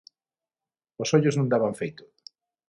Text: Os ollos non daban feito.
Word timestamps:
Os 1.01 1.09
ollos 1.17 1.35
non 1.37 1.51
daban 1.53 1.73
feito. 1.81 2.03